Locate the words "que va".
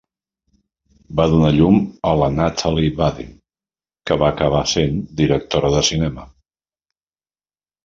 4.11-4.33